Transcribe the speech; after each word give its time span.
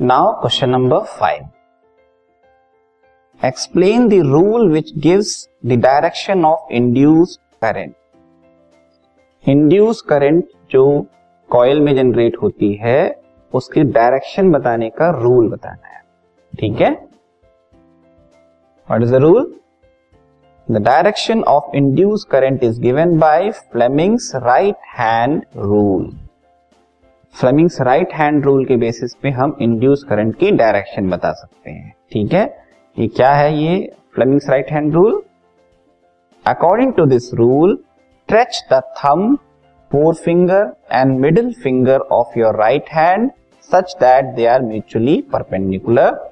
Now 0.00 0.32
question 0.32 0.70
number 0.70 0.98
five 0.98 1.48
explain 3.46 4.08
the 4.08 4.12
rule 4.12 4.72
which 4.72 4.98
gives 4.98 5.48
the 5.66 5.72
direction 5.72 6.44
of 6.44 6.72
induce 6.72 7.40
current 7.62 7.94
induce 9.48 10.00
current 10.00 10.44
जो 10.70 11.06
coil 11.50 11.80
में 11.80 11.96
generate 11.96 12.36
होती 12.42 12.74
है, 12.74 13.22
उसकी 13.54 13.82
direction 13.82 14.52
बताने 14.52 14.90
का 14.90 15.10
रूल 15.10 15.50
बताना 15.50 15.88
है। 15.88 16.02
ठीक 16.60 16.80
है? 16.80 16.90
What 16.90 19.02
is 19.02 19.12
the 19.12 19.14
rule 19.14 19.54
the 20.70 20.76
direction 20.76 21.42
of 21.42 21.76
induce 21.76 22.24
current 22.24 22.64
is 22.64 22.80
given 22.80 23.18
by 23.18 23.50
Fleming's 23.50 24.32
right 24.36 24.76
hand 24.98 25.44
rule 25.56 26.18
Fleming's 27.34 27.80
right 27.80 28.12
hand 28.12 28.44
rule 28.44 28.64
के 28.64 28.76
बेसिस 28.76 29.14
पे 29.14 29.30
हम 29.30 29.56
इंड्यूस 29.60 30.04
करंट 30.08 30.36
की 30.36 30.50
डायरेक्शन 30.50 31.08
बता 31.08 31.32
सकते 31.32 31.70
हैं। 31.70 31.94
ठीक 32.12 32.32
है? 32.32 32.58
ये 32.98 33.08
क्या 33.08 33.32
है 33.32 33.58
ये? 33.58 33.92
Fleming's 34.14 34.50
right 34.50 34.70
hand 34.70 34.94
rule 34.94 35.22
according 36.46 36.92
to 36.92 37.06
this 37.06 37.34
rule 37.34 37.76
stretch 37.76 38.64
the 38.72 38.74
thumb 38.74 39.38
fore 39.92 40.14
finger 40.14 40.72
and 40.92 41.20
middle 41.20 41.52
finger 41.52 41.98
of 41.98 42.38
your 42.38 42.56
right 42.56 42.84
hand 42.88 43.30
such 43.60 43.96
that 44.00 44.24
they 44.24 44.46
are 44.46 44.62
mutually 44.62 45.24
perpendicular 45.32 46.30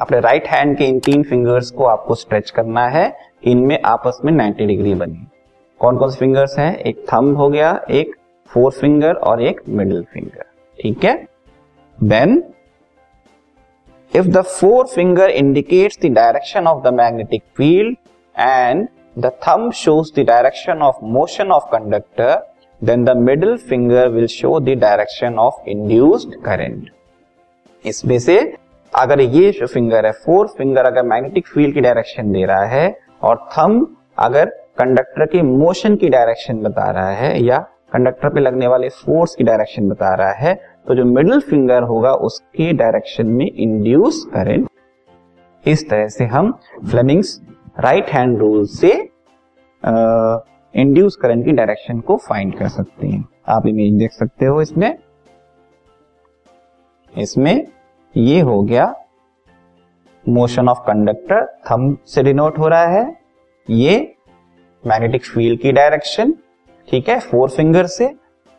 अपने 0.00 0.20
राइट 0.20 0.46
हैंड 0.46 0.76
के 0.76 0.84
इन 0.84 1.00
तीन 1.00 1.22
फिंगर्स 1.22 1.70
को 1.70 1.84
आपको 1.84 2.14
स्ट्रेच 2.14 2.50
करना 2.50 2.88
है। 2.88 3.16
इनमें 3.44 3.82
आपस 3.84 4.18
में 4.24 4.32
90 4.32 4.66
डिग्री 4.66 4.94
बने। 4.94 5.26
कौन 5.78 5.96
कौन 5.96 6.10
से 6.10 6.16
फिंगर्स 6.16 6.58
हैं? 6.58 6.76
एक 6.76 7.06
थंब 7.14 7.36
हो 7.36 7.48
गया, 7.48 7.80
एक 7.90 8.17
फोर 8.50 8.72
फिंगर 8.72 9.12
और 9.12 9.42
एक 9.42 9.60
मिडिल 9.70 10.02
फिंगर, 10.12 10.44
ठीक 10.78 11.04
है? 11.04 11.14
Then 11.98 12.42
if 14.12 14.26
the 14.28 14.40
fore 14.42 14.86
finger 14.86 15.30
indicates 15.30 15.98
the 16.04 16.12
direction 16.14 16.66
of 16.66 16.82
the 16.84 16.92
magnetic 16.94 17.42
field 17.56 17.96
and 18.36 18.86
the 19.16 19.30
thumb 19.48 19.72
shows 19.74 20.12
the 20.16 20.24
direction 20.26 20.82
of 20.82 21.04
motion 21.14 21.50
of 21.52 21.64
conductor 21.72 22.34
then 22.82 23.04
the 23.04 23.16
middle 23.18 23.56
finger 23.68 24.08
will 24.08 24.26
show 24.30 24.58
the 24.60 24.78
direction 24.80 25.38
of 25.38 25.68
induced 25.68 26.34
current 26.44 26.90
इसमें 27.84 28.18
से 28.18 28.38
अगर 28.92 29.20
ये 29.20 29.50
जो 29.52 29.66
finger 29.66 30.06
है 30.06 30.12
four 30.24 30.46
finger 30.58 30.84
अगर 30.86 31.02
magnetic 31.04 31.46
field 31.46 31.74
की 31.74 31.80
direction 31.80 32.32
दे 32.32 32.44
रहा 32.44 32.64
है 32.66 32.86
और 33.22 33.48
थम 33.52 33.86
अगर 34.18 34.46
कंडक्टर 34.78 35.26
के 35.26 35.42
मोशन 35.42 35.96
की 35.96 36.08
डायरेक्शन 36.08 36.62
बता 36.62 36.90
रहा 36.90 37.10
है 37.12 37.42
या 37.42 37.58
कंडक्टर 37.92 38.28
पे 38.28 38.40
लगने 38.40 38.66
वाले 38.66 38.88
फोर्स 38.88 39.34
की 39.34 39.44
डायरेक्शन 39.44 39.88
बता 39.88 40.14
रहा 40.14 40.32
है 40.38 40.54
तो 40.88 40.94
जो 40.94 41.04
मिडिल 41.04 41.40
फिंगर 41.40 41.82
होगा 41.82 42.12
उसके 42.26 42.72
डायरेक्शन 42.72 43.26
में 43.26 43.46
इंड्यूस 43.46 44.24
करंट 44.34 44.68
इस 45.64 45.88
तरह 45.90 46.08
से 46.08 46.24
हम 46.26 46.52
फ्लेमिंग्स 46.90 47.40
राइट 47.80 48.10
हैंड 48.10 48.38
रूल 48.38 48.66
से 48.66 48.92
इंड्यूस 50.74 51.16
करंट 51.16 51.44
की 51.44 51.52
डायरेक्शन 51.52 52.00
को 52.00 52.16
फाइंड 52.18 52.56
कर 52.58 52.68
सकते 52.68 53.06
हैं। 53.06 53.24
आप 53.48 53.66
इमेज 53.66 53.98
देख 53.98 54.12
सकते 54.12 54.46
हो 54.46 54.60
इसमें। 54.62 54.98
इसमें 57.14 57.66
ये 58.14 58.40
हो 58.40 58.62
गया 58.62 58.94
मोशन 60.24 60.68
ऑफ़ 60.68 60.78
कंडक्टर 60.78 61.46
थंब 61.70 61.96
से 62.06 62.22
डिनोट 62.22 62.58
हो 62.58 62.68
रहा 62.68 62.86
है। 62.86 63.16
ये 63.68 63.96
मैग्नेटिक 64.84 65.24
फ़ील्ड 65.24 65.60
की 65.60 65.72
डायरेक्शन 65.72 66.34
ठीक 66.88 67.08
है 67.08 67.18
फोर 67.20 67.50
फिंगर 67.50 67.86
से, 67.86 68.10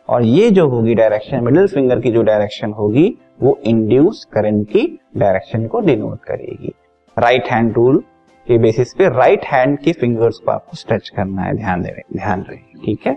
और 0.08 0.22
ये 0.22 0.50
जो 0.50 0.68
होगी 0.68 0.94
डायरेक्शन 0.94 1.44
मिडिल 1.44 1.66
फिंगर 1.66 2.00
की 2.00 2.10
जो 2.12 2.22
डायरेक्शन 2.22 2.72
होगी, 2.72 3.14
वो 3.42 3.58
इंड्यूस 3.64 4.24
करंट 4.32 4.68
की 4.68 4.86
डायरेक्शन 5.16 5.66
को 5.66 5.80
डिनोट 5.80 6.24
करेगी। 6.24 6.72
राइट 7.16 7.48
हैंड 7.50 7.72
रूल 7.74 7.98
के 8.46 8.58
बेसिस 8.58 8.94
पे 8.94 9.08
राइट 9.08 9.44
हैंड 9.44 9.78
के 9.78 9.92
फिंगर्स 9.92 10.38
को 10.38 10.50
आपको 10.50 10.76
स्ट्रेच 10.76 11.08
करना 11.08 11.42
है, 11.42 11.56
ध्यान 11.56 11.82
दे 11.82 11.88
रहे 11.88 12.16
ध्यान 12.16 12.42
रहे, 12.42 12.58
ठीक 12.84 13.06
है? 13.06 13.16